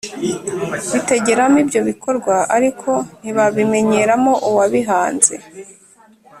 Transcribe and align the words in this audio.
bitegereza 0.93 1.55
ibyo 1.63 1.81
bikorwa, 1.89 2.35
ariko 2.55 2.89
ntibabimenyeramo 3.21 4.33
Uwabihanze. 4.49 5.35